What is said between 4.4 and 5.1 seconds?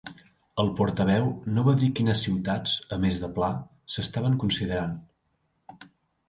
considerant.